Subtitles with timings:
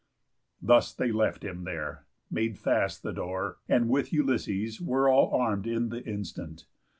[0.59, 5.67] Thus they left him there, Made fast the door, and with Ulysses were All arm'd
[5.67, 6.65] in th' instant.